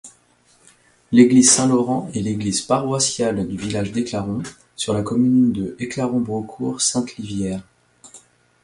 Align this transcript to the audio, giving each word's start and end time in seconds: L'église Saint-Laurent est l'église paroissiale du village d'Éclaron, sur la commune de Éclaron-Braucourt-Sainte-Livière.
L'église 1.11 1.51
Saint-Laurent 1.51 2.09
est 2.15 2.21
l'église 2.21 2.61
paroissiale 2.63 3.47
du 3.47 3.55
village 3.55 3.91
d'Éclaron, 3.91 4.41
sur 4.75 4.95
la 4.95 5.03
commune 5.03 5.51
de 5.51 5.75
Éclaron-Braucourt-Sainte-Livière. 5.77 7.61